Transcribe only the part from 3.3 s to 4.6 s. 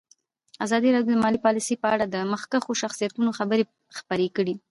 خبرې خپرې کړي.